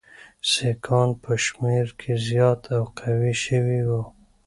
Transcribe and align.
سیکهان 0.49 1.09
په 1.23 1.31
شمېر 1.45 1.85
کې 1.99 2.11
زیات 2.27 2.61
او 2.77 2.83
قوي 2.99 3.33
شوي 3.45 3.81
وو. 3.87 4.01